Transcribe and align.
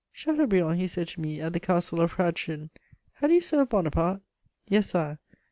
"Chateaubriand," 0.11 0.79
he 0.79 0.87
said 0.87 1.09
to 1.09 1.21
me 1.21 1.39
at 1.39 1.53
the 1.53 1.59
Castle 1.59 2.01
of 2.01 2.13
Hradschin, 2.15 2.71
"had 3.13 3.29
you 3.29 3.39
served 3.39 3.69
Bonaparte?" 3.69 4.21
"Yes, 4.67 4.89
Sire." 4.89 5.19